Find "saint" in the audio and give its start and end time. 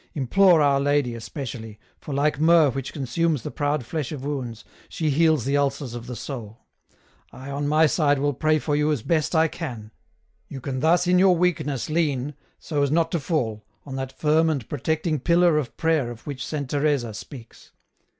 16.43-16.71